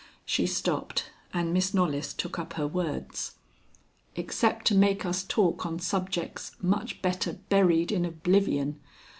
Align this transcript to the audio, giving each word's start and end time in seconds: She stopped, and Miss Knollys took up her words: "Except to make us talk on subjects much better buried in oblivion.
She 0.25 0.47
stopped, 0.47 1.11
and 1.31 1.53
Miss 1.53 1.75
Knollys 1.75 2.15
took 2.15 2.39
up 2.39 2.53
her 2.53 2.65
words: 2.65 3.35
"Except 4.15 4.65
to 4.65 4.73
make 4.73 5.05
us 5.05 5.21
talk 5.23 5.63
on 5.63 5.77
subjects 5.77 6.53
much 6.59 7.03
better 7.03 7.33
buried 7.33 7.91
in 7.91 8.03
oblivion. 8.03 8.79